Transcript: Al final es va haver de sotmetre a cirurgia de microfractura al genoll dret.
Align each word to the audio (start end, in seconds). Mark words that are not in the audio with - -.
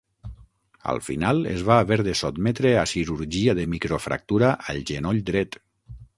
Al 0.93 1.01
final 1.07 1.41
es 1.51 1.65
va 1.67 1.77
haver 1.81 1.97
de 2.07 2.15
sotmetre 2.21 2.73
a 2.85 2.87
cirurgia 2.93 3.57
de 3.61 3.67
microfractura 3.75 4.53
al 4.75 4.83
genoll 4.95 5.23
dret. 5.31 5.63